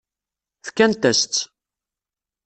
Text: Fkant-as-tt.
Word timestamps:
Fkant-as-tt. 0.67 1.39